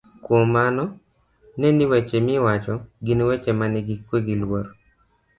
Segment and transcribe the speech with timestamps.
[0.23, 0.83] Kuom mano,
[1.57, 2.73] ne ni weche miwacho
[3.05, 4.65] gin weche manigi kwe gi luor,